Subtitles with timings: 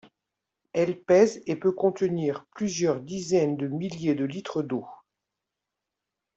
[0.73, 4.87] Elle pèse et peut contenir plusieurs dizaines de milliers de litres d'eau.